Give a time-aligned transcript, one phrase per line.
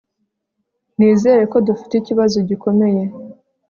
[0.97, 3.03] Nizera ko dufite ikibazo gikomeye